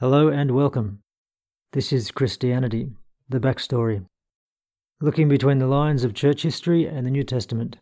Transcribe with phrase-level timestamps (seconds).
[0.00, 1.00] Hello and welcome.
[1.72, 2.92] This is Christianity,
[3.28, 4.06] the backstory,
[5.00, 7.78] looking between the lines of church history and the New Testament.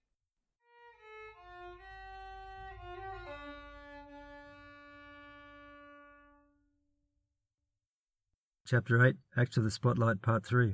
[8.67, 10.73] Chapter 8, Acts of the Spotlight, Part 3.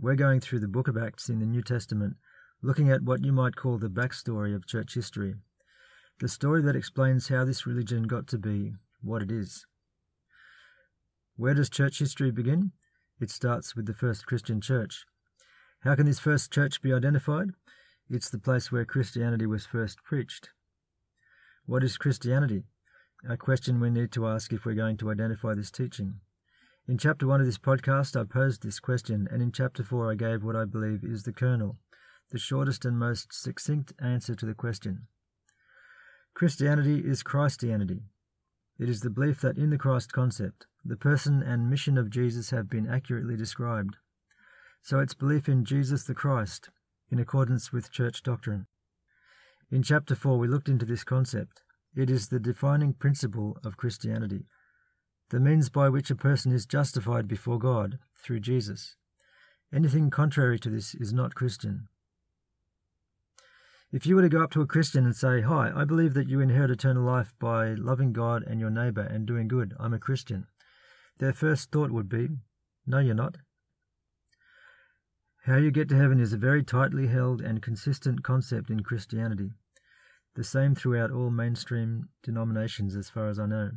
[0.00, 2.18] We're going through the book of Acts in the New Testament,
[2.62, 5.34] looking at what you might call the backstory of church history,
[6.20, 9.66] the story that explains how this religion got to be what it is.
[11.38, 12.72] Where does church history begin?
[13.20, 15.04] It starts with the first Christian church.
[15.80, 17.50] How can this first church be identified?
[18.08, 20.48] It's the place where Christianity was first preached.
[21.66, 22.64] What is Christianity?
[23.28, 26.20] A question we need to ask if we're going to identify this teaching.
[26.88, 30.14] In chapter 1 of this podcast, I posed this question, and in chapter 4, I
[30.14, 31.76] gave what I believe is the kernel,
[32.30, 35.06] the shortest and most succinct answer to the question.
[36.32, 38.04] Christianity is Christianity.
[38.78, 42.50] It is the belief that in the Christ concept, the person and mission of Jesus
[42.50, 43.96] have been accurately described.
[44.82, 46.70] So it's belief in Jesus the Christ,
[47.10, 48.66] in accordance with church doctrine.
[49.68, 51.62] In chapter 4, we looked into this concept.
[51.96, 54.46] It is the defining principle of Christianity,
[55.30, 58.94] the means by which a person is justified before God through Jesus.
[59.74, 61.88] Anything contrary to this is not Christian.
[63.90, 66.28] If you were to go up to a Christian and say, Hi, I believe that
[66.28, 69.98] you inherit eternal life by loving God and your neighbor and doing good, I'm a
[69.98, 70.46] Christian
[71.18, 72.28] their first thought would be,
[72.86, 73.36] No, you're not.
[75.44, 79.50] How you get to heaven is a very tightly held and consistent concept in Christianity,
[80.34, 83.70] the same throughout all mainstream denominations as far as I know.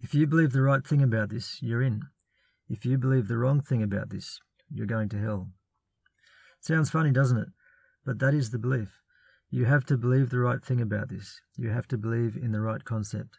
[0.00, 2.02] If you believe the right thing about this, you're in.
[2.68, 4.38] If you believe the wrong thing about this,
[4.72, 5.48] you're going to hell.
[6.60, 7.48] Sounds funny, doesn't it?
[8.04, 9.00] But that is the belief.
[9.50, 11.40] You have to believe the right thing about this.
[11.56, 13.38] You have to believe in the right concept.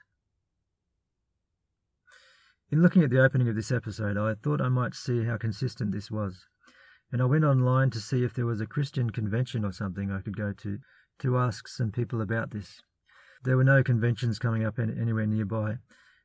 [2.72, 5.92] In looking at the opening of this episode, I thought I might see how consistent
[5.92, 6.46] this was,
[7.12, 10.22] and I went online to see if there was a Christian convention or something I
[10.22, 10.78] could go to
[11.20, 12.82] to ask some people about this.
[13.44, 15.78] There were no conventions coming up anywhere nearby,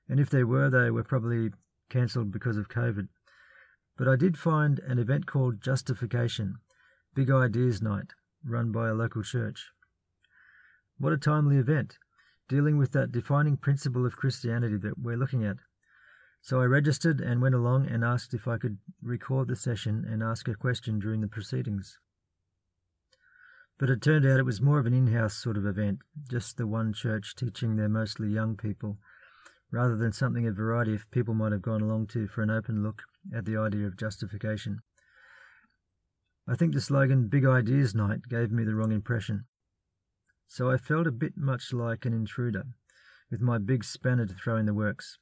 [0.07, 1.49] and if there were, they were probably
[1.89, 3.09] cancelled because of COVID.
[3.97, 6.57] But I did find an event called Justification,
[7.15, 8.13] Big Ideas Night,
[8.45, 9.71] run by a local church.
[10.99, 11.97] What a timely event,
[12.51, 15.57] dealing with that defining principle of Christianity that we're looking at
[16.45, 20.23] so I registered and went along and asked if I could record the session and
[20.23, 21.99] ask a question during the proceedings.
[23.79, 26.01] But it turned out it was more of an in house sort of event,
[26.31, 28.99] just the one church teaching their mostly young people,
[29.71, 32.83] rather than something a variety of people might have gone along to for an open
[32.83, 34.81] look at the idea of justification.
[36.47, 39.47] I think the slogan Big Ideas Night gave me the wrong impression.
[40.47, 42.65] So I felt a bit much like an intruder,
[43.31, 45.17] with my big spanner to throw in the works.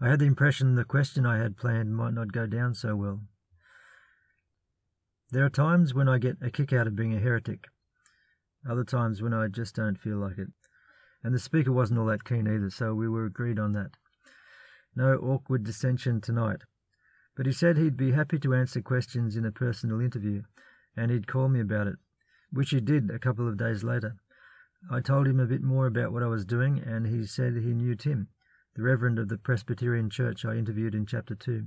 [0.00, 3.22] I had the impression the question I had planned might not go down so well.
[5.30, 7.64] There are times when I get a kick out of being a heretic,
[8.68, 10.48] other times when I just don't feel like it.
[11.24, 13.92] And the speaker wasn't all that keen either, so we were agreed on that.
[14.94, 16.62] No awkward dissension tonight.
[17.34, 20.42] But he said he'd be happy to answer questions in a personal interview,
[20.94, 21.96] and he'd call me about it,
[22.52, 24.16] which he did a couple of days later.
[24.90, 27.72] I told him a bit more about what I was doing, and he said he
[27.72, 28.28] knew Tim
[28.76, 31.64] the Reverend of the Presbyterian Church I interviewed in chapter 2.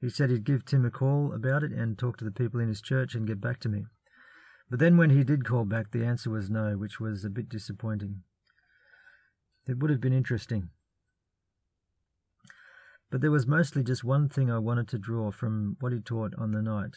[0.00, 2.68] He said he'd give Tim a call about it and talk to the people in
[2.68, 3.84] his church and get back to me.
[4.70, 7.50] But then when he did call back, the answer was no, which was a bit
[7.50, 8.22] disappointing.
[9.68, 10.70] It would have been interesting.
[13.10, 16.32] But there was mostly just one thing I wanted to draw from what he taught
[16.38, 16.96] on the night.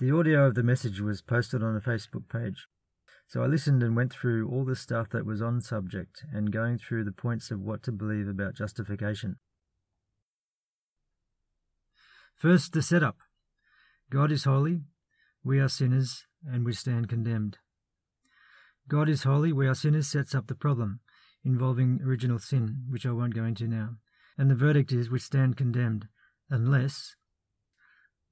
[0.00, 2.66] The audio of the message was posted on a Facebook page.
[3.32, 6.76] So I listened and went through all the stuff that was on subject and going
[6.76, 9.36] through the points of what to believe about justification.
[12.36, 13.16] First, the setup
[14.10, 14.82] God is holy,
[15.42, 17.56] we are sinners, and we stand condemned.
[18.86, 21.00] God is holy, we are sinners sets up the problem
[21.42, 23.96] involving original sin, which I won't go into now.
[24.36, 26.06] And the verdict is we stand condemned,
[26.50, 27.16] unless.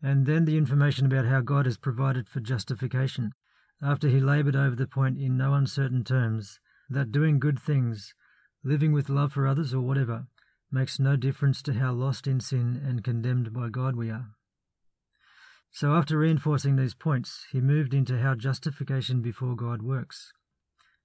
[0.02, 3.32] And then the information about how God has provided for justification
[3.82, 6.60] after he laboured over the point in no uncertain terms
[6.90, 8.14] that doing good things,
[8.62, 10.26] living with love for others or whatever,
[10.70, 14.30] makes no difference to how lost in sin and condemned by God we are.
[15.72, 20.32] So, after reinforcing these points, he moved into how justification before God works.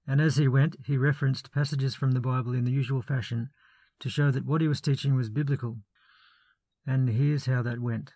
[0.06, 3.50] And as he went, he referenced passages from the Bible in the usual fashion
[4.00, 5.78] to show that what he was teaching was biblical.
[6.86, 8.12] And here's how that went.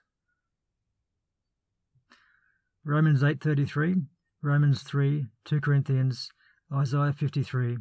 [2.85, 4.07] Romans 8:33
[4.43, 6.31] Romans 3, 2 Corinthians,
[6.73, 7.77] Isaiah 53,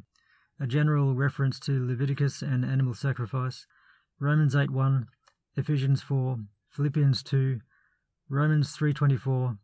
[0.60, 3.66] a general reference to Leviticus and animal sacrifice,
[4.20, 5.08] Romans 8 1,
[5.56, 6.38] Ephesians 4,
[6.70, 7.62] Philippians 2,
[8.28, 9.58] Romans 3.24,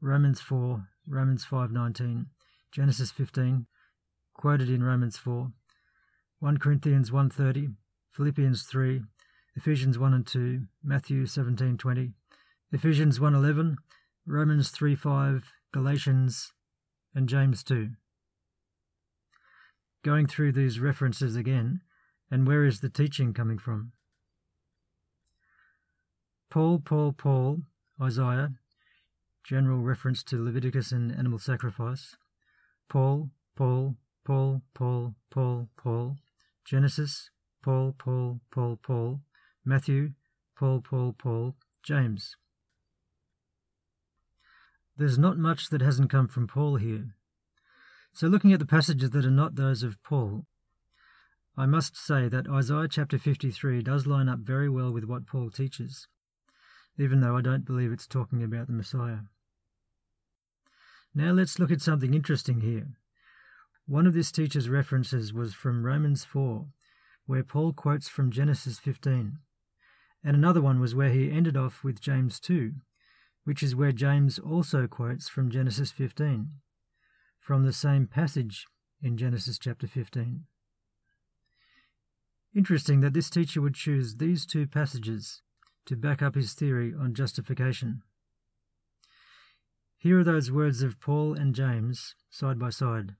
[0.00, 2.26] Romans 4, Romans 5.19,
[2.70, 3.66] Genesis 15,
[4.32, 5.50] quoted in Romans 4,
[6.38, 7.74] 1 Corinthians 1.30,
[8.12, 9.02] Philippians 3,
[9.56, 12.12] Ephesians 1 and 2, Matthew 17.20,
[12.70, 13.74] Ephesians 1.11,
[14.26, 15.42] Romans 3.5,
[15.76, 16.54] Galatians,
[17.14, 17.90] and James 2.
[20.02, 21.82] Going through these references again,
[22.30, 23.92] and where is the teaching coming from?
[26.48, 27.58] Paul, Paul, Paul,
[28.00, 28.52] Isaiah,
[29.44, 32.16] general reference to Leviticus and animal sacrifice.
[32.88, 36.16] Paul, Paul, Paul, Paul, Paul, Paul.
[36.64, 37.28] Genesis,
[37.62, 39.20] Paul, Paul, Paul, Paul.
[39.62, 40.12] Matthew,
[40.58, 41.54] Paul, Paul, Paul.
[41.82, 42.34] James.
[44.96, 47.14] There's not much that hasn't come from Paul here.
[48.12, 50.46] So, looking at the passages that are not those of Paul,
[51.56, 55.50] I must say that Isaiah chapter 53 does line up very well with what Paul
[55.50, 56.08] teaches
[56.98, 59.18] even though I don't believe it's talking about the Messiah.
[61.14, 62.88] Now let's look at something interesting here.
[63.86, 66.66] One of this teacher's references was from Romans 4,
[67.26, 69.38] where Paul quotes from Genesis 15,
[70.24, 72.72] and another one was where he ended off with James 2,
[73.46, 76.50] which is where James also quotes from Genesis 15,
[77.38, 78.66] from the same passage
[79.00, 80.42] in Genesis chapter 15.
[82.56, 85.42] Interesting that this teacher would choose these two passages
[85.84, 88.02] to back up his theory on justification.
[89.96, 93.14] Here are those words of Paul and James side by side.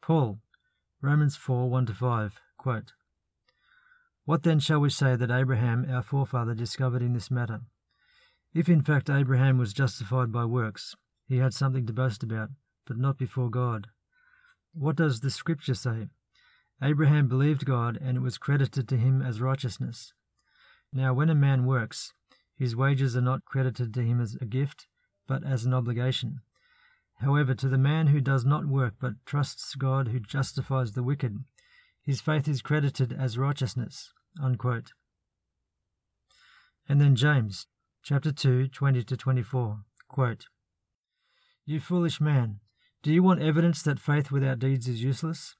[0.00, 0.38] Paul,
[1.02, 2.92] Romans 4 1 5, quote,
[4.24, 7.62] What then shall we say that Abraham, our forefather, discovered in this matter?
[8.54, 10.94] If in fact Abraham was justified by works,
[11.26, 12.50] he had something to boast about,
[12.86, 13.88] but not before God.
[14.72, 16.08] What does the Scripture say?
[16.82, 20.12] Abraham believed God, and it was credited to him as righteousness.
[20.92, 22.12] Now, when a man works,
[22.56, 24.86] his wages are not credited to him as a gift,
[25.26, 26.40] but as an obligation.
[27.20, 31.44] However, to the man who does not work but trusts God who justifies the wicked,
[32.02, 34.12] his faith is credited as righteousness.
[34.40, 34.92] Unquote.
[36.88, 37.66] And then James,
[38.04, 39.78] chapter 2, 20 to 24,
[40.08, 40.44] quote,
[41.64, 42.60] You foolish man,
[43.02, 45.56] do you want evidence that faith without deeds is useless?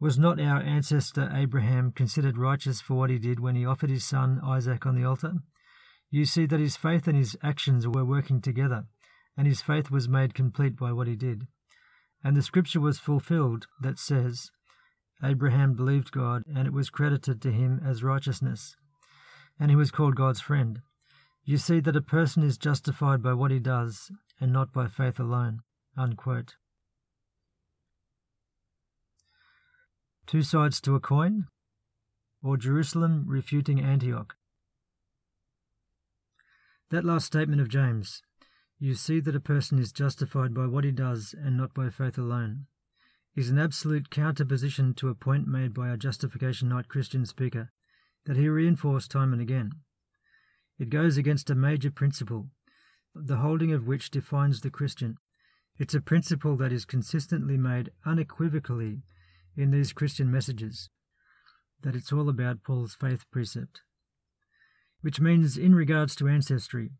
[0.00, 4.06] Was not our ancestor Abraham considered righteous for what he did when he offered his
[4.06, 5.34] son Isaac on the altar?
[6.10, 8.84] You see that his faith and his actions were working together,
[9.36, 11.46] and his faith was made complete by what he did.
[12.24, 14.50] And the scripture was fulfilled that says,
[15.22, 18.76] Abraham believed God, and it was credited to him as righteousness.
[19.60, 20.80] And he was called God's friend.
[21.48, 24.10] You see that a person is justified by what he does,
[24.40, 25.60] and not by faith alone.
[25.96, 26.56] Unquote.
[30.26, 31.46] Two sides to a coin?
[32.42, 34.34] Or Jerusalem refuting Antioch?
[36.90, 38.22] That last statement of James,
[38.80, 42.18] you see that a person is justified by what he does and not by faith
[42.18, 42.66] alone,
[43.36, 47.70] is an absolute counterposition to a point made by a Justification Night Christian speaker
[48.24, 49.70] that he reinforced time and again.
[50.78, 52.48] It goes against a major principle,
[53.14, 55.16] the holding of which defines the Christian.
[55.78, 59.02] It's a principle that is consistently made unequivocally
[59.56, 60.90] in these Christian messages
[61.82, 63.82] that it's all about Paul's faith precept,
[65.02, 66.90] which means, in regards to ancestry,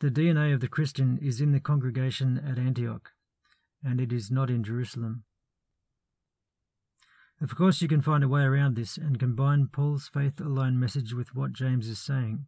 [0.00, 3.10] the DNA of the Christian is in the congregation at Antioch,
[3.82, 5.24] and it is not in Jerusalem.
[7.40, 11.12] Of course, you can find a way around this and combine Paul's faith alone message
[11.12, 12.46] with what James is saying,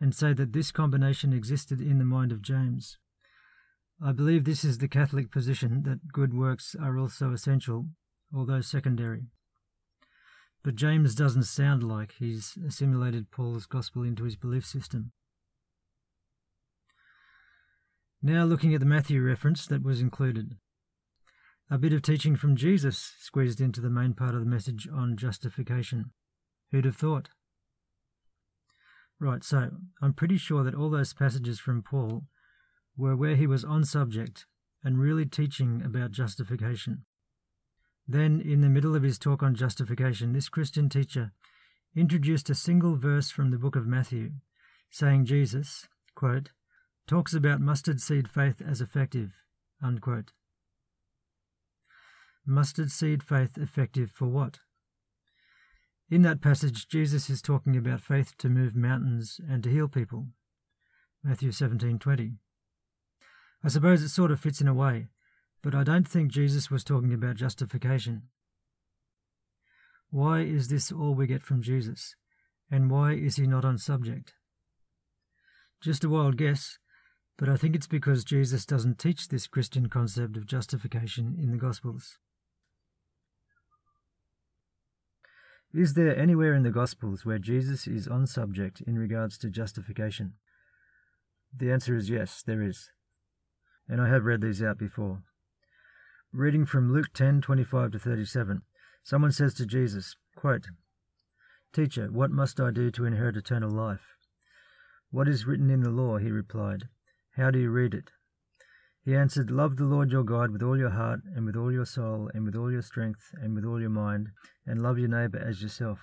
[0.00, 2.98] and say that this combination existed in the mind of James.
[4.02, 7.86] I believe this is the Catholic position that good works are also essential
[8.34, 9.24] although secondary.
[10.62, 15.12] But James doesn't sound like he's assimilated Paul's gospel into his belief system.
[18.22, 20.56] Now, looking at the Matthew reference that was included.
[21.70, 25.16] A bit of teaching from Jesus squeezed into the main part of the message on
[25.16, 26.10] justification.
[26.70, 27.30] Who'd have thought?
[29.20, 32.24] Right, so I'm pretty sure that all those passages from Paul
[32.96, 34.46] were where he was on subject
[34.82, 37.04] and really teaching about justification.
[38.08, 41.32] Then, in the middle of his talk on justification, this Christian teacher
[41.94, 44.32] introduced a single verse from the book of Matthew,
[44.90, 46.50] saying Jesus, quote,
[47.06, 49.32] talks about mustard seed faith as effective,
[49.82, 50.32] unquote.
[52.46, 54.60] Mustard seed faith effective for what?
[56.10, 60.26] In that passage, Jesus is talking about faith to move mountains and to heal people.
[61.22, 62.38] Matthew 17:20.
[63.62, 65.10] I suppose it sort of fits in a way,
[65.62, 68.28] but I don't think Jesus was talking about justification.
[70.08, 72.16] Why is this all we get from Jesus?
[72.68, 74.34] And why is he not on subject?
[75.80, 76.78] Just a wild guess,
[77.36, 81.56] but I think it's because Jesus doesn't teach this Christian concept of justification in the
[81.56, 82.18] Gospels.
[85.72, 90.34] Is there anywhere in the Gospels where Jesus is on subject in regards to justification?
[91.56, 92.90] The answer is yes, there is.
[93.88, 95.22] And I have read these out before.
[96.32, 98.62] Reading from Luke 10 25 to 37,
[99.04, 100.66] someone says to Jesus, quote,
[101.72, 104.16] Teacher, what must I do to inherit eternal life?
[105.12, 106.18] What is written in the law?
[106.18, 106.88] He replied.
[107.36, 108.10] How do you read it?
[109.02, 111.86] He answered, Love the Lord your God with all your heart, and with all your
[111.86, 114.28] soul, and with all your strength, and with all your mind,
[114.66, 115.98] and love your neighbor as yourself.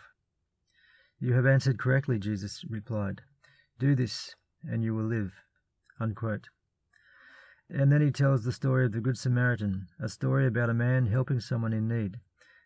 [1.20, 3.22] You have answered correctly, Jesus replied.
[3.80, 5.34] Do this, and you will live.
[6.00, 6.50] Unquote.
[7.70, 11.08] And then he tells the story of the Good Samaritan, a story about a man
[11.08, 12.20] helping someone in need.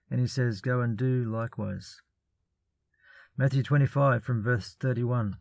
[0.10, 2.02] And he says, Go and do likewise.
[3.38, 5.38] Matthew 25 from verse 31.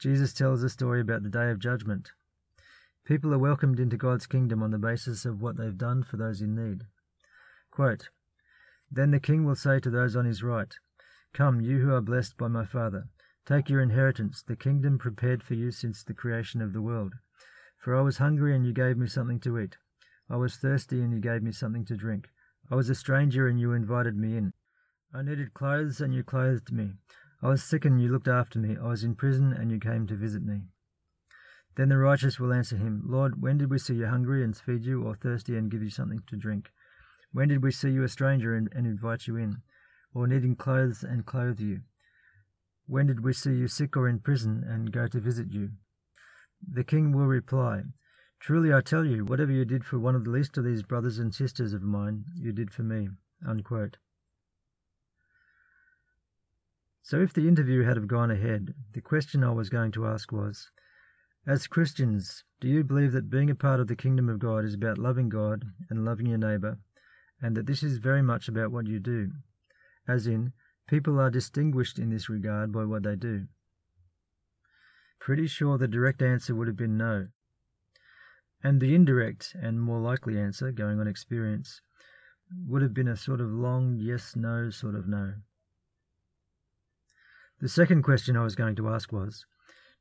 [0.00, 2.10] Jesus tells a story about the day of judgment.
[3.04, 6.40] People are welcomed into God's kingdom on the basis of what they've done for those
[6.40, 6.86] in need.
[7.70, 8.08] Quote,
[8.90, 10.72] then the king will say to those on his right,
[11.32, 13.08] Come, you who are blessed by my Father,
[13.44, 17.14] take your inheritance, the kingdom prepared for you since the creation of the world.
[17.76, 19.76] For I was hungry, and you gave me something to eat.
[20.30, 22.28] I was thirsty, and you gave me something to drink.
[22.70, 24.52] I was a stranger, and you invited me in.
[25.12, 26.94] I needed clothes, and you clothed me.
[27.42, 28.76] I was sick, and you looked after me.
[28.80, 30.62] I was in prison, and you came to visit me.
[31.76, 34.84] Then the righteous will answer him, Lord, when did we see you hungry and feed
[34.84, 36.70] you, or thirsty and give you something to drink?
[37.32, 39.62] When did we see you a stranger and, and invite you in,
[40.14, 41.80] or needing clothes and clothe you?
[42.86, 45.70] When did we see you sick or in prison and go to visit you?
[46.66, 47.82] The king will reply,
[48.44, 51.18] Truly I tell you, whatever you did for one of the least of these brothers
[51.18, 53.08] and sisters of mine, you did for me.
[53.46, 53.96] Unquote.
[57.02, 60.30] So if the interview had have gone ahead, the question I was going to ask
[60.30, 60.70] was,
[61.46, 64.72] As Christians, do you believe that being a part of the kingdom of God is
[64.72, 66.78] about loving God and loving your neighbour,
[67.42, 69.30] and that this is very much about what you do?
[70.08, 70.54] As in,
[70.88, 73.46] people are distinguished in this regard by what they do.
[75.20, 77.28] Pretty sure the direct answer would have been no.
[78.62, 81.82] And the indirect and more likely answer, going on experience,
[82.66, 85.34] would have been a sort of long yes no sort of no.
[87.60, 89.44] The second question I was going to ask was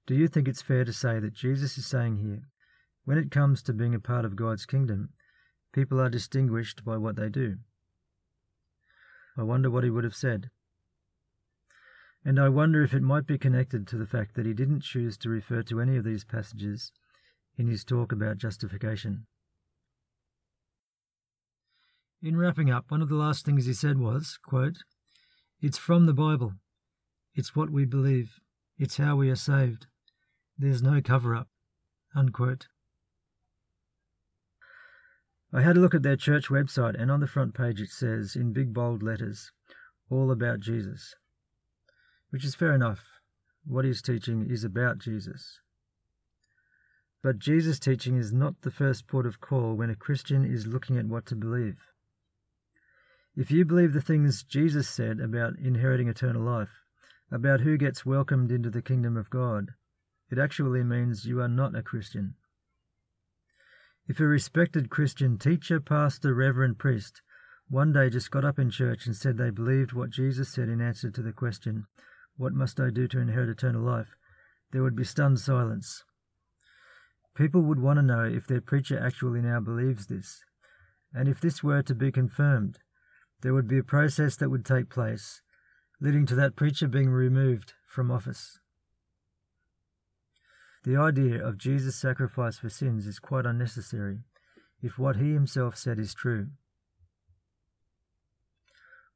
[0.05, 2.43] Do you think it's fair to say that Jesus is saying here,
[3.05, 5.09] when it comes to being a part of God's kingdom,
[5.73, 7.57] people are distinguished by what they do?
[9.37, 10.49] I wonder what he would have said
[12.25, 15.17] and I wonder if it might be connected to the fact that he didn't choose
[15.17, 16.91] to refer to any of these passages
[17.57, 19.25] in his talk about justification.
[22.21, 24.77] In wrapping up, one of the last things he said was, quote,
[25.61, 26.53] It's from the Bible.
[27.35, 28.39] It's what we believe.
[28.77, 29.87] It's how we are saved.
[30.63, 31.49] There's no cover up.
[32.15, 32.67] Unquote.
[35.51, 38.35] I had a look at their church website, and on the front page it says,
[38.35, 39.51] in big bold letters,
[40.09, 41.15] All about Jesus
[42.33, 43.03] which is fair enough.
[43.63, 45.59] What he's teaching is about Jesus.
[47.21, 50.97] But Jesus' teaching is not the first port of call when a Christian is looking
[50.97, 51.77] at what to believe.
[53.37, 56.81] If you believe the things Jesus said about inheriting eternal life,
[57.31, 59.75] about who gets welcomed into the kingdom of God,
[60.31, 62.35] it actually means you are not a Christian.
[64.07, 67.21] If a respected Christian teacher, pastor, reverend, priest
[67.69, 70.81] one day just got up in church and said they believed what Jesus said in
[70.81, 71.87] answer to the question,
[72.37, 74.15] what must I do to inherit eternal life?
[74.71, 76.03] There would be stunned silence.
[77.35, 80.43] People would want to know if their preacher actually now believes this.
[81.13, 82.79] And if this were to be confirmed,
[83.41, 85.41] there would be a process that would take place,
[85.99, 88.59] leading to that preacher being removed from office.
[90.83, 94.19] The idea of Jesus' sacrifice for sins is quite unnecessary
[94.81, 96.47] if what he himself said is true.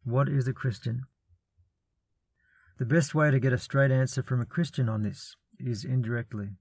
[0.05, 1.03] What is a Christian?
[2.77, 6.51] The best way to get a straight answer from a Christian on this is indirectly.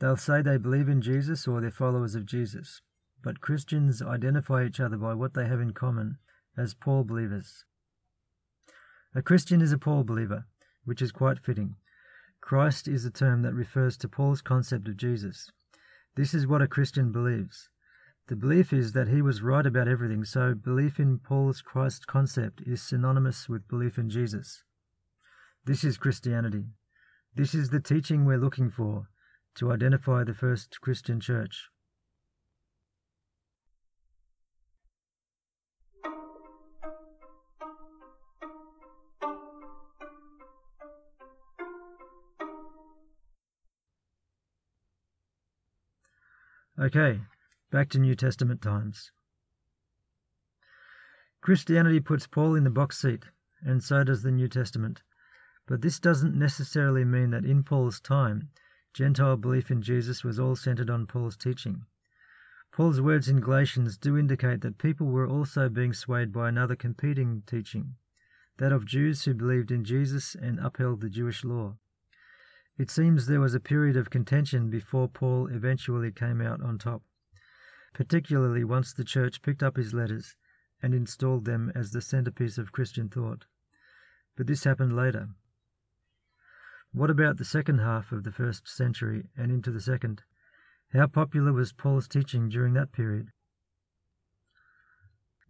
[0.00, 2.82] They'll say they believe in Jesus or they're followers of Jesus,
[3.22, 6.18] but Christians identify each other by what they have in common
[6.58, 7.64] as Paul believers.
[9.14, 10.44] A Christian is a Paul believer,
[10.84, 11.76] which is quite fitting.
[12.40, 15.50] Christ is a term that refers to Paul's concept of Jesus.
[16.16, 17.68] This is what a Christian believes.
[18.28, 22.60] The belief is that he was right about everything, so belief in Paul's Christ concept
[22.66, 24.64] is synonymous with belief in Jesus.
[25.64, 26.64] This is Christianity.
[27.34, 29.08] This is the teaching we're looking for
[29.56, 31.68] to identify the first Christian church.
[46.80, 47.18] Okay,
[47.72, 49.10] back to New Testament times.
[51.40, 53.24] Christianity puts Paul in the box seat,
[53.62, 55.02] and so does the New Testament.
[55.66, 58.50] But this doesn't necessarily mean that in Paul's time,
[58.94, 61.82] Gentile belief in Jesus was all centered on Paul's teaching.
[62.70, 67.42] Paul's words in Galatians do indicate that people were also being swayed by another competing
[67.44, 67.96] teaching,
[68.58, 71.76] that of Jews who believed in Jesus and upheld the Jewish law.
[72.78, 77.02] It seems there was a period of contention before Paul eventually came out on top,
[77.92, 80.36] particularly once the church picked up his letters
[80.80, 83.46] and installed them as the centerpiece of Christian thought.
[84.36, 85.30] But this happened later.
[86.92, 90.22] What about the second half of the first century and into the second?
[90.92, 93.32] How popular was Paul's teaching during that period?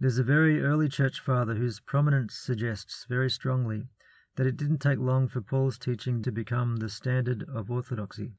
[0.00, 3.88] There's a very early church father whose prominence suggests very strongly
[4.38, 8.30] that it didn't take long for Paul's teaching to become the standard of orthodoxy.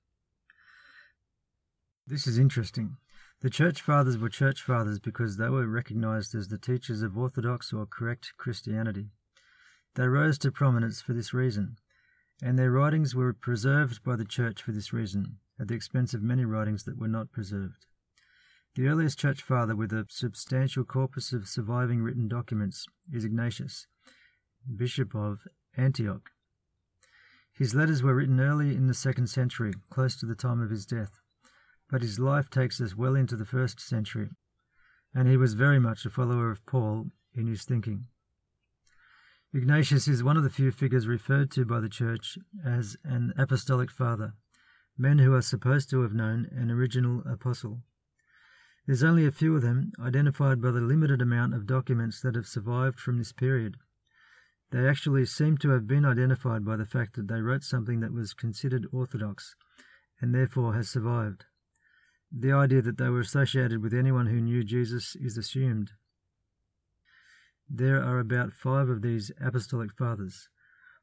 [2.08, 2.96] This is interesting.
[3.42, 7.74] The church fathers were church fathers because they were recognized as the teachers of orthodox
[7.74, 9.10] or correct Christianity.
[9.96, 11.76] They rose to prominence for this reason,
[12.42, 16.24] and their writings were preserved by the church for this reason, at the expense of
[16.24, 17.88] many writings that were not preserved.
[18.76, 23.88] The earliest church father with a substantial corpus of surviving written documents is Ignatius,
[24.78, 25.42] Bishop of
[25.80, 26.30] Antioch.
[27.54, 30.86] His letters were written early in the second century, close to the time of his
[30.86, 31.20] death,
[31.90, 34.30] but his life takes us well into the first century,
[35.14, 38.06] and he was very much a follower of Paul in his thinking.
[39.54, 43.90] Ignatius is one of the few figures referred to by the Church as an apostolic
[43.90, 44.34] father,
[44.98, 47.82] men who are supposed to have known an original apostle.
[48.86, 52.48] There's only a few of them identified by the limited amount of documents that have
[52.48, 53.78] survived from this period.
[54.72, 58.14] They actually seem to have been identified by the fact that they wrote something that
[58.14, 59.56] was considered orthodox
[60.22, 61.46] and therefore has survived.
[62.32, 65.92] The idea that they were associated with anyone who knew Jesus is assumed.
[67.68, 70.50] There are about five of these apostolic fathers,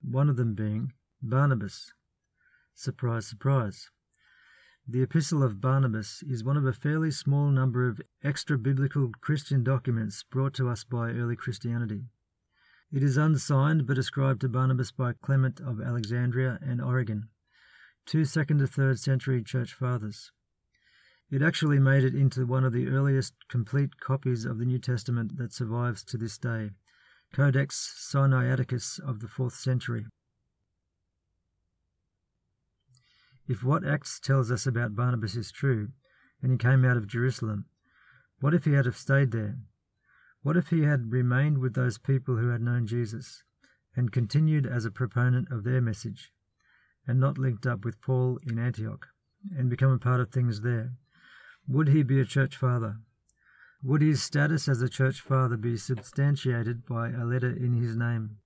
[0.01, 1.93] one of them being Barnabas.
[2.75, 3.91] Surprise, surprise.
[4.87, 9.65] The Epistle of Barnabas is one of a fairly small number of extra biblical Christian
[9.65, 12.05] documents brought to us by early Christianity.
[12.93, 17.29] It is unsigned but ascribed to Barnabas by Clement of Alexandria and Origen,
[18.07, 20.31] two second to third century church fathers.
[21.29, 25.37] It actually made it into one of the earliest complete copies of the New Testament
[25.37, 26.71] that survives to this day,
[27.33, 30.07] Codex Sinaiticus of the fourth century.
[33.49, 35.89] If what Acts tells us about Barnabas is true,
[36.41, 37.67] and he came out of Jerusalem,
[38.39, 39.57] what if he had have stayed there?
[40.47, 43.43] What if he had remained with those people who had known Jesus
[43.97, 46.31] and continued as a proponent of their message
[47.05, 49.09] and not linked up with Paul in Antioch
[49.59, 50.93] and become a part of things there?
[51.67, 52.99] Would he be a church father?
[53.83, 58.37] Would his status as a church father be substantiated by a letter in his name?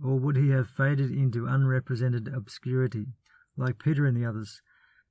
[0.00, 3.14] Or would he have faded into unrepresented obscurity,
[3.56, 4.62] like Peter and the others,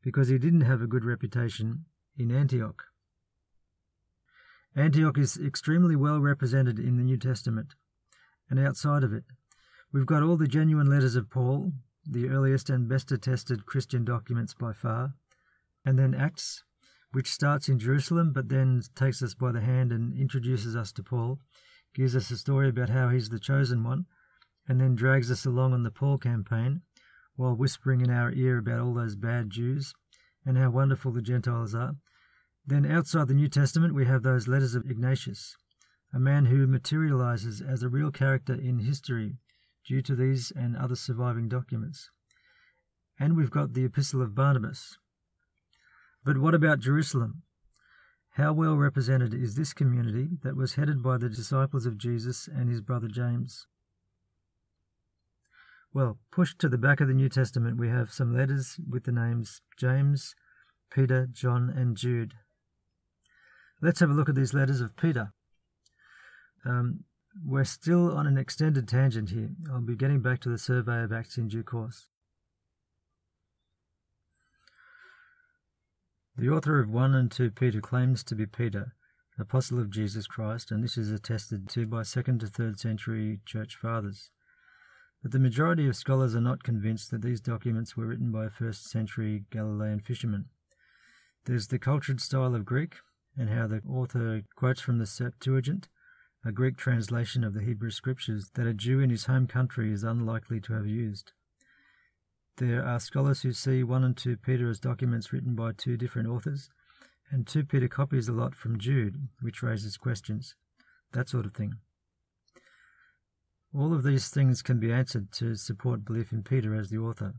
[0.01, 1.83] because he didn't have a good reputation
[2.17, 2.85] in Antioch?
[4.75, 7.75] Antioch is extremely well represented in the New Testament
[8.49, 9.25] and outside of it.
[9.91, 11.73] We've got all the genuine letters of Paul,
[12.09, 15.13] the earliest and best attested Christian documents by far,
[15.83, 16.63] and then Acts,
[17.11, 21.03] which starts in Jerusalem but then takes us by the hand and introduces us to
[21.03, 21.39] Paul,
[21.93, 24.05] gives us a story about how he's the chosen one,
[24.67, 26.81] and then drags us along on the Paul campaign
[27.35, 29.93] while whispering in our ear about all those bad Jews
[30.45, 31.95] and how wonderful the Gentiles are,
[32.65, 35.55] then outside the New Testament, we have those letters of Ignatius,
[36.13, 39.37] a man who materializes as a real character in history
[39.87, 42.09] due to these and other surviving documents.
[43.19, 44.97] And we've got the Epistle of Barnabas.
[46.23, 47.43] But what about Jerusalem?
[48.35, 52.69] How well represented is this community that was headed by the disciples of Jesus and
[52.69, 53.65] his brother James?
[55.93, 59.11] Well, pushed to the back of the New Testament, we have some letters with the
[59.11, 60.35] names James,
[60.89, 62.35] Peter, John, and Jude.
[63.81, 65.33] Let's have a look at these letters of Peter.
[66.63, 67.05] Um,
[67.43, 69.49] we're still on an extended tangent here.
[69.71, 72.07] I'll be getting back to the survey of Acts in due course.
[76.37, 78.93] The author of 1 and 2 Peter claims to be Peter,
[79.39, 83.75] apostle of Jesus Christ, and this is attested to by 2nd to 3rd century church
[83.75, 84.29] fathers.
[85.23, 88.83] But the majority of scholars are not convinced that these documents were written by 1st
[88.83, 90.45] century Galilean fishermen.
[91.45, 92.95] There's the cultured style of Greek,
[93.41, 95.89] and how the author quotes from the Septuagint,
[96.45, 100.03] a Greek translation of the Hebrew Scriptures that a Jew in his home country is
[100.03, 101.31] unlikely to have used.
[102.57, 106.29] There are scholars who see 1 and 2 Peter as documents written by two different
[106.29, 106.69] authors,
[107.31, 110.53] and 2 Peter copies a lot from Jude, which raises questions,
[111.13, 111.77] that sort of thing.
[113.73, 117.33] All of these things can be answered to support belief in Peter as the author,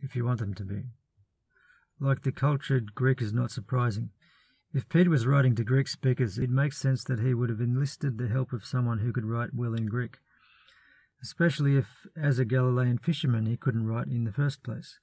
[0.00, 0.84] if you want them to be.
[1.98, 4.10] Like the cultured Greek is not surprising.
[4.74, 8.18] If Peter was writing to Greek speakers, it makes sense that he would have enlisted
[8.18, 10.18] the help of someone who could write well in Greek,
[11.22, 14.98] especially if, as a Galilean fisherman, he couldn't write in the first place.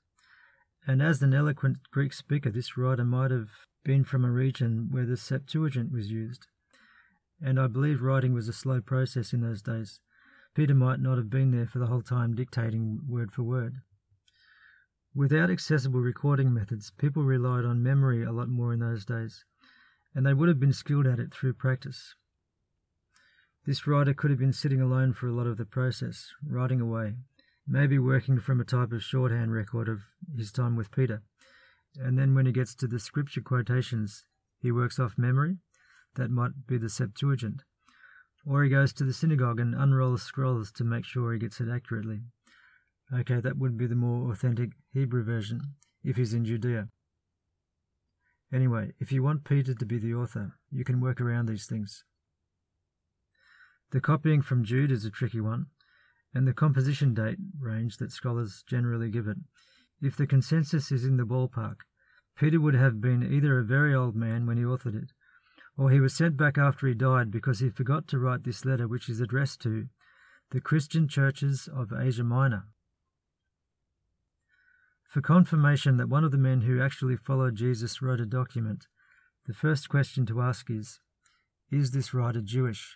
[0.85, 3.47] And as an eloquent Greek speaker, this writer might have
[3.85, 6.47] been from a region where the Septuagint was used.
[7.41, 10.01] And I believe writing was a slow process in those days.
[10.53, 13.75] Peter might not have been there for the whole time dictating word for word.
[15.15, 19.45] Without accessible recording methods, people relied on memory a lot more in those days,
[20.13, 22.15] and they would have been skilled at it through practice.
[23.65, 27.15] This writer could have been sitting alone for a lot of the process, writing away,
[27.67, 30.01] maybe working from a type of shorthand record of
[30.35, 31.21] his time with Peter.
[31.99, 34.25] And then when he gets to the scripture quotations,
[34.59, 35.57] he works off memory.
[36.15, 37.63] That might be the Septuagint.
[38.45, 41.69] Or he goes to the synagogue and unrolls scrolls to make sure he gets it
[41.69, 42.21] accurately.
[43.13, 46.87] Okay, that would be the more authentic Hebrew version, if he's in Judea.
[48.53, 52.03] Anyway, if you want Peter to be the author, you can work around these things.
[53.91, 55.67] The copying from Jude is a tricky one,
[56.33, 59.37] and the composition date range that scholars generally give it.
[60.01, 61.77] If the consensus is in the ballpark,
[62.37, 65.11] Peter would have been either a very old man when he authored it,
[65.77, 68.87] or he was sent back after he died because he forgot to write this letter,
[68.87, 69.87] which is addressed to
[70.51, 72.65] the Christian churches of Asia Minor.
[75.11, 78.87] For confirmation that one of the men who actually followed Jesus wrote a document,
[79.45, 81.01] the first question to ask is
[81.69, 82.95] Is this writer Jewish?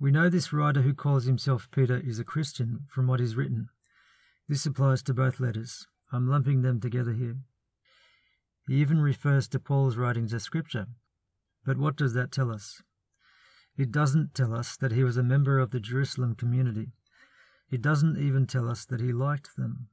[0.00, 3.68] We know this writer who calls himself Peter is a Christian from what is written.
[4.48, 5.86] This applies to both letters.
[6.10, 7.36] I'm lumping them together here.
[8.66, 10.86] He even refers to Paul's writings as scripture.
[11.66, 12.80] But what does that tell us?
[13.76, 16.92] It doesn't tell us that he was a member of the Jerusalem community.
[17.70, 19.88] It doesn't even tell us that he liked them.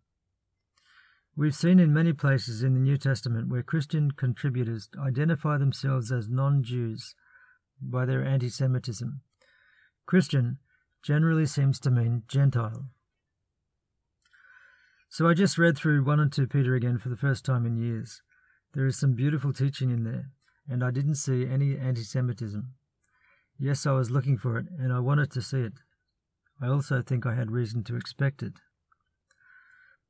[1.37, 6.29] We've seen in many places in the New Testament where Christian contributors identify themselves as
[6.29, 7.13] non Jews
[7.81, 9.19] by their anti Semitism.
[10.05, 10.59] Christian
[11.03, 12.85] generally seems to mean Gentile.
[15.09, 17.75] So I just read through 1 and 2 Peter again for the first time in
[17.75, 18.21] years.
[18.73, 20.29] There is some beautiful teaching in there,
[20.69, 22.73] and I didn't see any anti Semitism.
[23.59, 25.73] Yes, I was looking for it, and I wanted to see it.
[26.61, 28.53] I also think I had reason to expect it.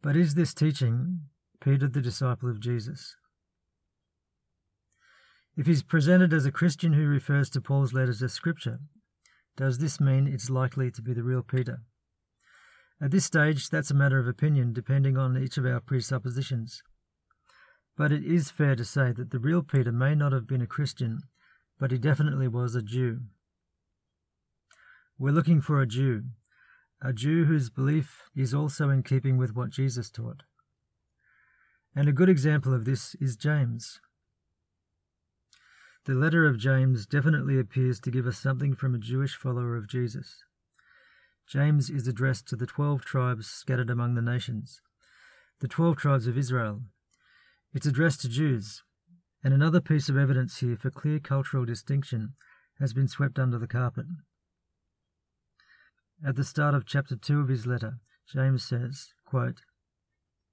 [0.05, 1.21] But is this teaching
[1.59, 3.15] Peter, the disciple of Jesus?
[5.57, 8.81] If he's presented as a Christian who refers to Paul's letters as scripture,
[9.57, 11.79] does this mean it's likely to be the real Peter?
[13.01, 16.83] At this stage, that's a matter of opinion depending on each of our presuppositions.
[17.97, 20.67] But it is fair to say that the real Peter may not have been a
[20.67, 21.21] Christian,
[21.79, 23.21] but he definitely was a Jew.
[25.17, 26.25] We're looking for a Jew,
[27.01, 30.43] a Jew whose belief is also in keeping with what Jesus taught.
[31.95, 33.99] And a good example of this is James.
[36.05, 39.87] The letter of James definitely appears to give us something from a Jewish follower of
[39.87, 40.43] Jesus.
[41.47, 44.81] James is addressed to the twelve tribes scattered among the nations,
[45.61, 46.81] the twelve tribes of Israel,
[47.75, 48.83] it's addressed to Jews,
[49.43, 52.33] and another piece of evidence here for clear cultural distinction
[52.79, 54.05] has been swept under the carpet.
[56.25, 57.99] At the start of chapter 2 of his letter,
[58.33, 59.61] James says, quote,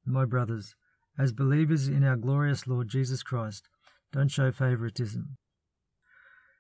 [0.04, 0.74] My brothers,
[1.18, 3.70] as believers in our glorious Lord Jesus Christ,
[4.12, 5.38] don't show favoritism.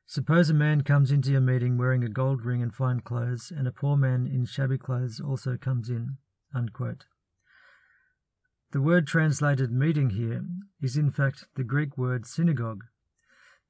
[0.06, 3.68] Suppose a man comes into your meeting wearing a gold ring and fine clothes, and
[3.68, 6.16] a poor man in shabby clothes also comes in.
[6.54, 7.04] Unquote.
[8.70, 10.42] The word translated meeting here
[10.80, 12.84] is in fact the Greek word synagogue,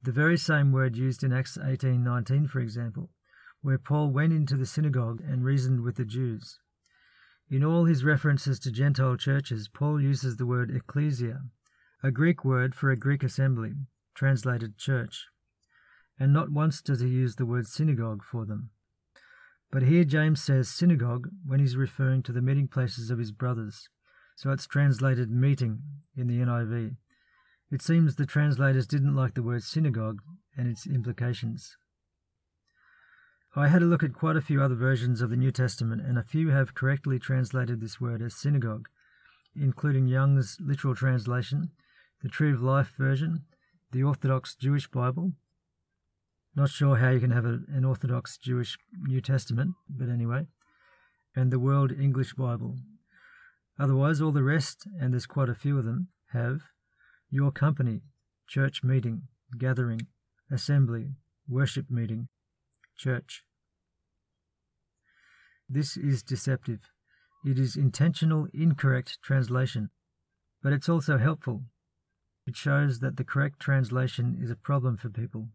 [0.01, 3.09] the very same word used in Acts 18:19 for example,
[3.63, 6.59] where Paul went into the synagogue and reasoned with the Jews.
[7.49, 11.41] In all his references to Gentile churches, Paul uses the word ecclesia,
[12.03, 13.71] a Greek word for a Greek assembly,
[14.13, 15.27] translated church,
[16.19, 18.69] and not once does he use the word synagogue for them.
[19.71, 23.87] But here James says synagogue when he's referring to the meeting places of his brothers,
[24.35, 25.79] so it's translated meeting
[26.17, 26.97] in the NIV.
[27.71, 30.21] It seems the translators didn't like the word synagogue
[30.57, 31.77] and its implications.
[33.55, 36.17] I had a look at quite a few other versions of the New Testament, and
[36.17, 38.87] a few have correctly translated this word as synagogue,
[39.55, 41.69] including Young's literal translation,
[42.21, 43.45] the Tree of Life version,
[43.91, 45.33] the Orthodox Jewish Bible.
[46.55, 50.47] Not sure how you can have a, an Orthodox Jewish New Testament, but anyway,
[51.35, 52.77] and the World English Bible,
[53.79, 56.61] Otherwise, all the rest, and there's quite a few of them, have
[57.29, 58.01] your company,
[58.47, 59.23] church meeting,
[59.57, 60.01] gathering,
[60.51, 61.15] assembly,
[61.47, 62.27] worship meeting,
[62.97, 63.43] church.
[65.69, 66.91] This is deceptive.
[67.45, 69.89] It is intentional, incorrect translation,
[70.61, 71.63] but it's also helpful.
[72.45, 75.49] It shows that the correct translation is a problem for people.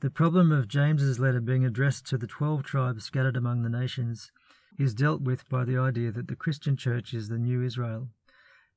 [0.00, 4.32] The problem of James's letter being addressed to the 12 tribes scattered among the nations
[4.78, 8.08] is dealt with by the idea that the Christian church is the new Israel.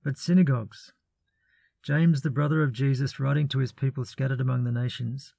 [0.04, 0.92] But synagogues,
[1.82, 5.34] James, the brother of Jesus, writing to his people scattered among the nations,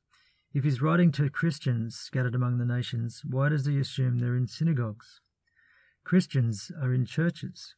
[0.55, 4.47] if he's writing to Christians scattered among the nations, why does he assume they're in
[4.47, 5.21] synagogues?
[6.05, 7.75] Christians are in churches.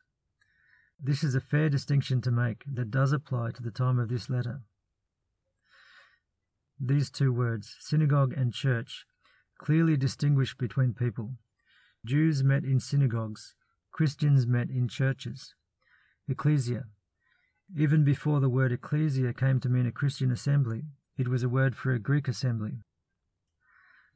[1.02, 4.28] This is a fair distinction to make that does apply to the time of this
[4.28, 4.60] letter.
[6.78, 9.06] These two words, synagogue and church,
[9.58, 11.30] clearly distinguish between people.
[12.04, 13.54] Jews met in synagogues,
[13.90, 15.54] Christians met in churches.
[16.28, 16.84] Ecclesia.
[17.74, 20.82] Even before the word ecclesia came to mean a Christian assembly,
[21.18, 22.78] it was a word for a Greek assembly.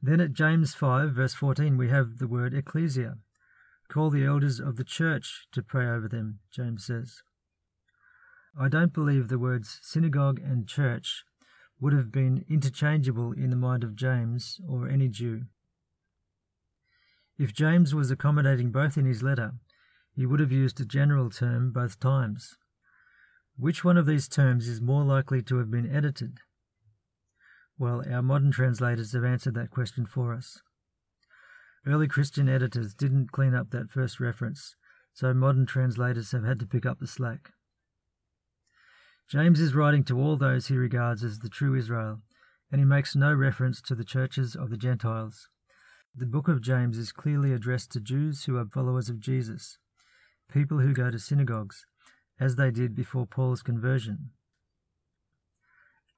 [0.01, 3.17] Then at James 5, verse 14, we have the word ecclesia.
[3.87, 7.21] Call the elders of the church to pray over them, James says.
[8.59, 11.23] I don't believe the words synagogue and church
[11.79, 15.43] would have been interchangeable in the mind of James or any Jew.
[17.37, 19.53] If James was accommodating both in his letter,
[20.15, 22.55] he would have used a general term both times.
[23.57, 26.37] Which one of these terms is more likely to have been edited?
[27.77, 30.61] Well, our modern translators have answered that question for us.
[31.85, 34.75] Early Christian editors didn't clean up that first reference,
[35.13, 37.53] so modern translators have had to pick up the slack.
[39.27, 42.21] James is writing to all those he regards as the true Israel,
[42.71, 45.49] and he makes no reference to the churches of the Gentiles.
[46.13, 49.77] The book of James is clearly addressed to Jews who are followers of Jesus,
[50.51, 51.85] people who go to synagogues,
[52.39, 54.31] as they did before Paul's conversion.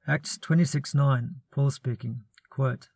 [0.07, 2.89] Acts 26:9, Paul speaking, quote,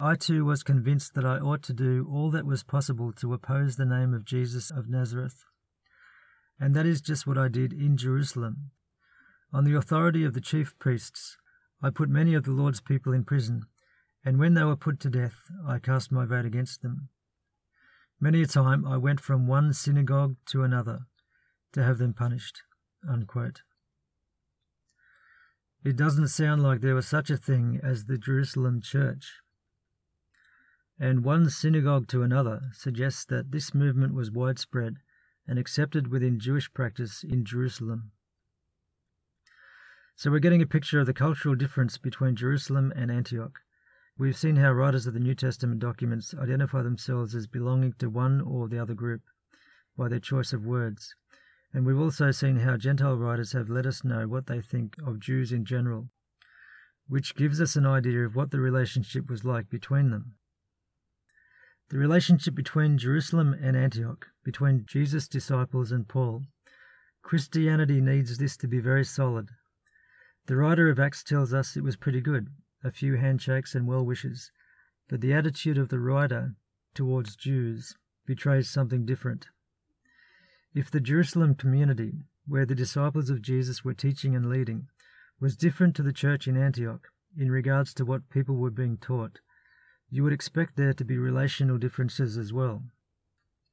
[0.00, 3.76] I too was convinced that I ought to do all that was possible to oppose
[3.76, 5.44] the name of Jesus of Nazareth.
[6.58, 8.72] And that is just what I did in Jerusalem
[9.52, 11.36] on the authority of the chief priests,
[11.82, 13.66] I put many of the Lord's people in prison,
[14.24, 17.10] and when they were put to death, I cast my vote against them.
[18.18, 21.00] Many a time I went from one synagogue to another
[21.72, 22.62] to have them punished.
[23.06, 23.62] Unquote.
[25.84, 29.40] It doesn't sound like there was such a thing as the Jerusalem church.
[30.98, 34.98] And one synagogue to another suggests that this movement was widespread
[35.48, 38.12] and accepted within Jewish practice in Jerusalem.
[40.14, 43.58] So we're getting a picture of the cultural difference between Jerusalem and Antioch.
[44.16, 48.40] We've seen how writers of the New Testament documents identify themselves as belonging to one
[48.40, 49.22] or the other group
[49.98, 51.16] by their choice of words.
[51.72, 55.20] And we've also seen how Gentile writers have let us know what they think of
[55.20, 56.08] Jews in general,
[57.08, 60.34] which gives us an idea of what the relationship was like between them.
[61.88, 66.44] The relationship between Jerusalem and Antioch, between Jesus' disciples and Paul,
[67.22, 69.50] Christianity needs this to be very solid
[70.46, 72.48] the writer of Acts tells us it was pretty good,
[72.82, 74.50] a few handshakes and well wishes,
[75.08, 76.56] but the attitude of the writer
[76.94, 79.48] towards Jews betrays something different.
[80.74, 84.88] If the Jerusalem community, where the disciples of Jesus were teaching and leading,
[85.38, 89.40] was different to the church in Antioch in regards to what people were being taught,
[90.10, 92.84] you would expect there to be relational differences as well.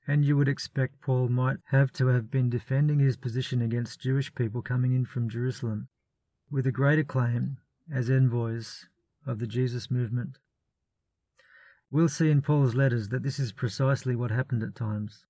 [0.08, 4.34] And you would expect Paul might have to have been defending his position against Jewish
[4.34, 5.88] people coming in from Jerusalem
[6.52, 7.58] with a great acclaim
[7.94, 8.88] as envoys
[9.26, 10.38] of the Jesus movement.
[11.92, 15.26] We'll see in Paul's letters that this is precisely what happened at times.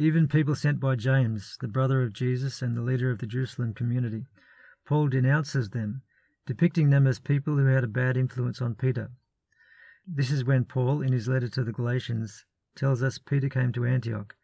[0.00, 3.74] Even people sent by James, the brother of Jesus and the leader of the Jerusalem
[3.74, 4.24] community,
[4.86, 6.00] Paul denounces them,
[6.46, 9.10] depicting them as people who had a bad influence on Peter.
[10.06, 13.84] This is when Paul, in his letter to the Galatians, tells us Peter came to
[13.84, 14.34] Antioch,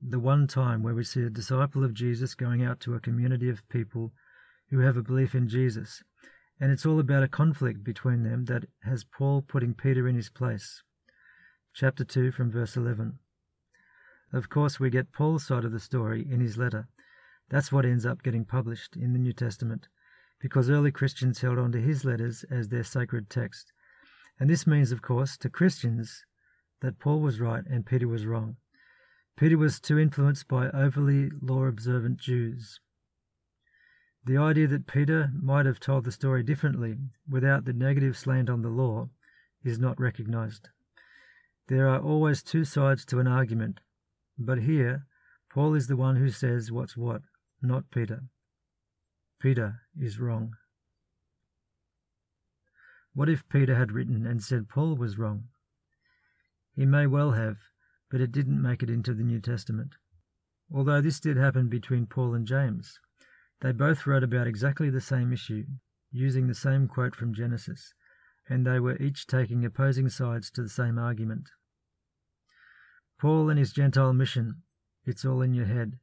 [0.00, 3.50] the one time where we see a disciple of Jesus going out to a community
[3.50, 4.14] of people
[4.70, 6.02] who have a belief in Jesus.
[6.58, 10.30] And it's all about a conflict between them that has Paul putting Peter in his
[10.30, 10.82] place.
[11.74, 13.18] Chapter 2 from verse 11.
[14.32, 16.88] Of course, we get Paul's side of the story in his letter.
[17.48, 19.88] That's what ends up getting published in the New Testament,
[20.40, 23.72] because early Christians held on to his letters as their sacred text.
[24.38, 26.24] And this means, of course, to Christians
[26.80, 28.56] that Paul was right and Peter was wrong.
[29.36, 32.80] Peter was too influenced by overly law observant Jews.
[34.24, 36.96] The idea that Peter might have told the story differently
[37.28, 39.08] without the negative slant on the law
[39.62, 40.68] is not recognized.
[41.68, 43.80] There are always two sides to an argument,
[44.38, 45.06] but here
[45.50, 47.22] Paul is the one who says what's what,
[47.62, 48.24] not Peter.
[49.40, 50.52] Peter is wrong.
[53.14, 55.44] What if Peter had written and said Paul was wrong?
[56.74, 57.56] He may well have,
[58.10, 59.94] but it didn't make it into the New Testament.
[60.72, 62.98] Although this did happen between Paul and James.
[63.62, 65.64] They both wrote about exactly the same issue,
[66.12, 67.94] using the same quote from Genesis,
[68.48, 71.48] and they were each taking opposing sides to the same argument.
[73.18, 74.62] Paul and his Gentile mission,
[75.04, 75.98] it's all in your head.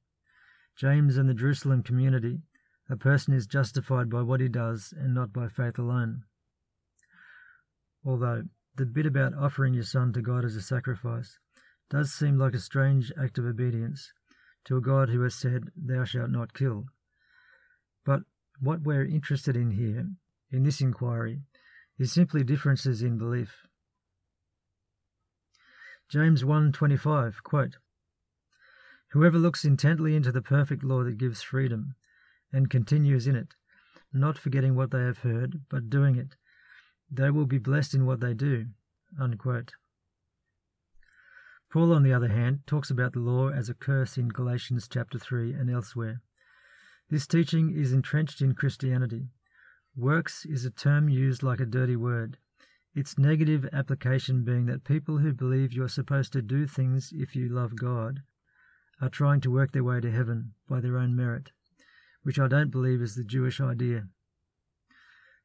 [0.75, 2.41] James and the Jerusalem community,
[2.89, 6.23] a person is justified by what he does and not by faith alone.
[8.05, 8.43] Although
[8.75, 11.37] the bit about offering your son to God as a sacrifice
[11.89, 14.11] does seem like a strange act of obedience
[14.65, 16.85] to a God who has said, Thou shalt not kill.
[18.05, 18.21] But
[18.59, 20.07] what we're interested in here,
[20.51, 21.41] in this inquiry,
[21.99, 23.67] is simply differences in belief.
[26.09, 27.77] James 1:25 quote
[29.11, 31.95] Whoever looks intently into the perfect law that gives freedom
[32.51, 33.55] and continues in it,
[34.11, 36.35] not forgetting what they have heard, but doing it,
[37.11, 38.67] they will be blessed in what they do.
[39.19, 39.73] Unquote.
[41.71, 45.17] Paul, on the other hand, talks about the law as a curse in Galatians chapter
[45.17, 46.21] 3 and elsewhere.
[47.09, 49.29] This teaching is entrenched in Christianity.
[49.95, 52.37] Works is a term used like a dirty word.
[52.95, 57.49] Its negative application being that people who believe you're supposed to do things if you
[57.49, 58.21] love God
[59.01, 61.51] are trying to work their way to heaven by their own merit,
[62.21, 64.07] which I don't believe is the Jewish idea.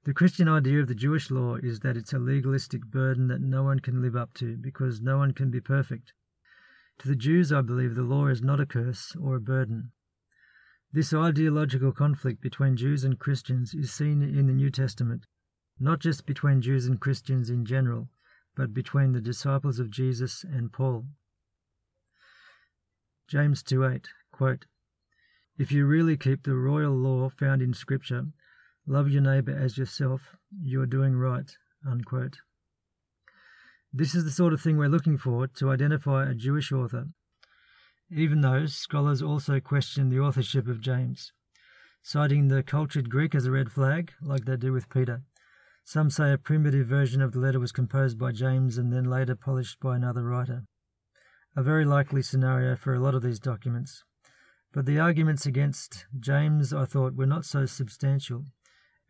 [0.04, 3.62] The Christian idea of the Jewish law is that it's a legalistic burden that no
[3.62, 6.12] one can live up to because no one can be perfect.
[6.98, 9.92] To the Jews, I believe the law is not a curse or a burden.
[10.92, 15.26] This ideological conflict between Jews and Christians is seen in the New Testament,
[15.80, 18.08] not just between Jews and Christians in general,
[18.56, 21.06] but between the disciples of Jesus and Paul.
[23.28, 24.66] James 2:8 quote,
[25.56, 28.26] If you really keep the royal law found in Scripture,
[28.86, 31.56] love your neighbour as yourself, you are doing right.
[31.86, 32.38] Unquote.
[33.92, 37.08] This is the sort of thing we're looking for to identify a Jewish author
[38.10, 41.32] even though scholars also question the authorship of James,
[42.02, 45.22] citing the cultured Greek as a red flag, like they do with Peter.
[45.90, 49.34] Some say a primitive version of the letter was composed by James and then later
[49.34, 50.64] polished by another writer.
[51.56, 54.04] A very likely scenario for a lot of these documents.
[54.70, 58.44] But the arguments against James, I thought, were not so substantial,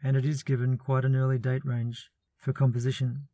[0.05, 3.27] and it is given quite an early date range for composition.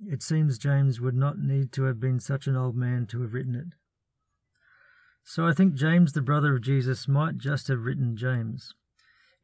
[0.00, 3.32] It seems James would not need to have been such an old man to have
[3.32, 3.74] written it.
[5.22, 8.74] So I think James, the brother of Jesus, might just have written James.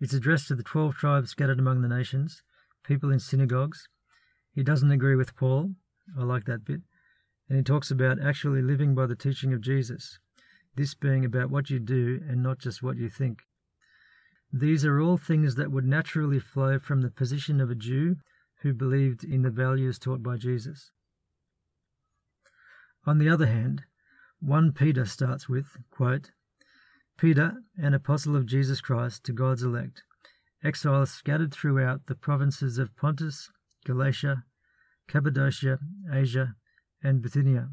[0.00, 2.42] It's addressed to the twelve tribes scattered among the nations,
[2.86, 3.88] people in synagogues.
[4.54, 5.72] He doesn't agree with Paul.
[6.18, 6.80] I like that bit.
[7.48, 10.18] And he talks about actually living by the teaching of Jesus,
[10.76, 13.42] this being about what you do and not just what you think.
[14.52, 18.16] These are all things that would naturally flow from the position of a Jew
[18.62, 20.92] who believed in the values taught by Jesus.
[23.04, 23.84] On the other hand,
[24.40, 26.30] 1 Peter starts with, quote,
[27.18, 30.02] Peter, an apostle of Jesus Christ to God's elect,
[30.66, 33.50] exiles scattered throughout the provinces of Pontus,
[33.84, 34.44] Galatia,
[35.06, 35.78] Cappadocia,
[36.12, 36.56] Asia,
[37.02, 37.70] and Bithynia,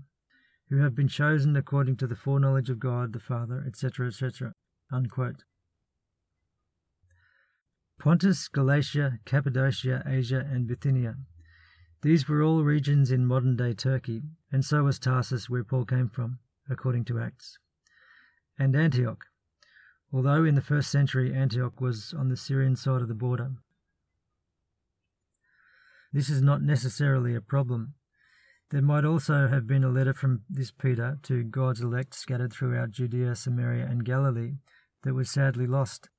[0.70, 4.54] who have been chosen according to the foreknowledge of God the Father, etc., etc.
[4.92, 5.44] Unquote.
[8.00, 11.16] Pontus, Galatia, Cappadocia, Asia, and Bithynia.
[12.04, 16.10] These were all regions in modern day Turkey, and so was Tarsus, where Paul came
[16.10, 17.58] from according to Acts.
[18.60, 19.26] And Antioch,
[20.14, 23.54] although in the first century Antioch was on the Syrian side of the border.
[26.14, 27.96] This is not necessarily a problem.
[28.70, 32.92] There might also have been a letter from this Peter to God's elect scattered throughout
[32.92, 34.54] Judea, Samaria, and Galilee
[35.04, 36.10] that was sadly lost.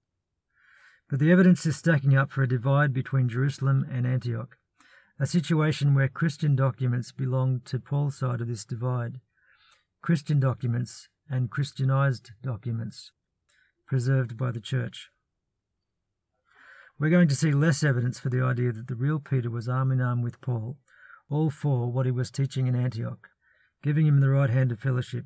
[1.09, 4.57] But the evidence is stacking up for a divide between Jerusalem and Antioch,
[5.21, 9.21] a situation where Christian documents belong to Paul's side of this divide,
[10.03, 13.13] Christian documents and Christianized documents
[13.87, 15.11] preserved by the Church.
[16.99, 19.91] We're going to see less evidence for the idea that the real Peter was arm
[19.91, 20.79] in arm with Paul,
[21.29, 23.29] all for what he was teaching in Antioch,
[23.83, 25.25] giving him the right hand of fellowship,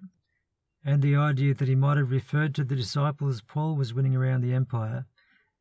[0.85, 4.41] and the idea that he might have referred to the disciples Paul was winning around
[4.41, 5.05] the empire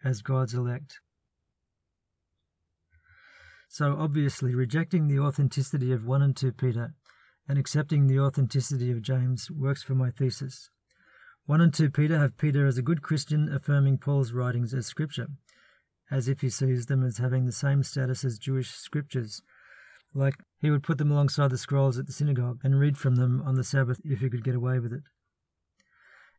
[0.03, 0.99] as God's elect.
[3.67, 6.93] So, obviously, rejecting the authenticity of 1 and 2 Peter
[7.47, 10.69] and accepting the authenticity of James works for my thesis.
[11.47, 15.27] 1 and 2 Peter have Peter as a good Christian affirming Paul's writings as scripture,
[16.11, 19.41] as if he sees them as having the same status as Jewish scriptures,
[20.13, 23.41] like he would put them alongside the scrolls at the synagogue and read from them
[23.45, 25.03] on the Sabbath if he could get away with it.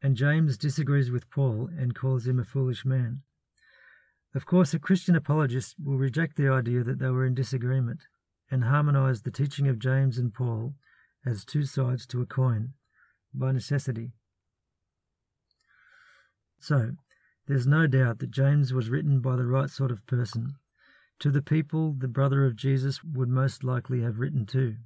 [0.03, 3.23] And James disagrees with Paul and calls him a foolish man.
[4.35, 8.01] Of course, a Christian apologist will reject the idea that they were in disagreement
[8.51, 10.75] and harmonize the teaching of James and Paul
[11.25, 12.75] as two sides to a coin
[13.33, 14.13] by necessity.
[16.61, 16.97] So,
[17.47, 20.57] there's no doubt that James was written by the right sort of person,
[21.19, 24.77] to the people the brother of Jesus would most likely have written to.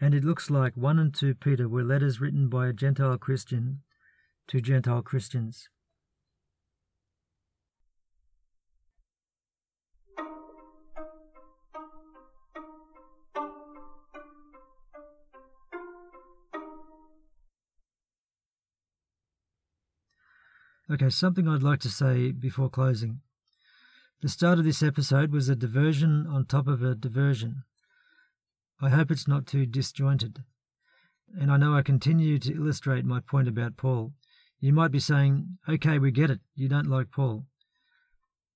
[0.00, 3.82] And it looks like 1 and 2 Peter were letters written by a Gentile Christian
[4.48, 5.68] to Gentile Christians.
[20.92, 23.20] Okay, something I'd like to say before closing.
[24.20, 27.64] The start of this episode was a diversion on top of a diversion.
[28.78, 30.44] I hope it's not too disjointed.
[31.34, 34.12] And I know I continue to illustrate my point about Paul.
[34.60, 37.46] You might be saying, okay, we get it, you don't like Paul.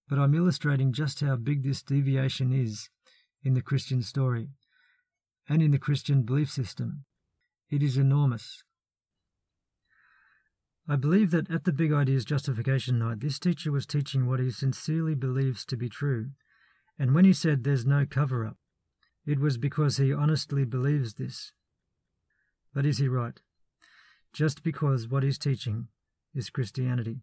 [0.06, 2.90] But I'm illustrating just how big this deviation is
[3.42, 4.50] in the Christian story
[5.48, 7.06] and in the Christian belief system.
[7.70, 8.62] It is enormous.
[10.88, 14.52] I believe that at the Big Ideas Justification Night, this teacher was teaching what he
[14.52, 16.30] sincerely believes to be true.
[16.96, 18.56] And when he said there's no cover up,
[19.26, 21.52] it was because he honestly believes this.
[22.72, 23.40] But is he right?
[24.32, 25.88] Just because what he's teaching
[26.34, 27.18] is Christianity.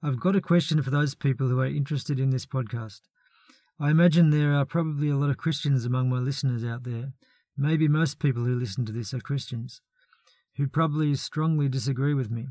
[0.00, 3.00] I've got a question for those people who are interested in this podcast.
[3.80, 7.12] I imagine there are probably a lot of Christians among my listeners out there.
[7.56, 9.80] Maybe most people who listen to this are Christians
[10.56, 12.48] who probably strongly disagree with me.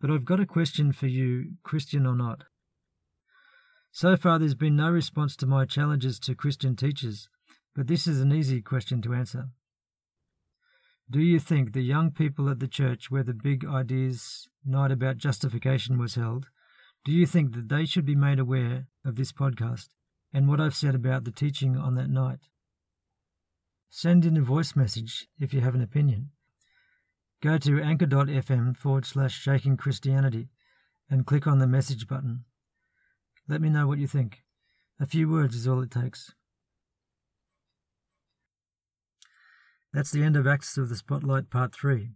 [0.00, 2.44] But I've got a question for you, Christian or not.
[3.90, 7.28] So far, there's been no response to my challenges to Christian teachers,
[7.74, 9.48] but this is an easy question to answer.
[11.10, 15.18] Do you think the young people at the church where the big ideas night about
[15.18, 16.48] justification was held,
[17.04, 19.88] do you think that they should be made aware of this podcast
[20.32, 22.40] and what I've said about the teaching on that night?
[23.90, 26.30] Send in a voice message if you have an opinion.
[27.44, 30.48] Go to anchor.fm forward slash shaking Christianity
[31.10, 32.44] and click on the message button.
[33.46, 34.44] Let me know what you think.
[34.98, 36.32] A few words is all it takes.
[39.92, 42.12] That's the end of Acts of the Spotlight Part 3.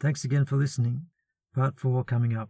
[0.00, 1.08] Thanks again for listening.
[1.54, 2.48] Part 4 coming up.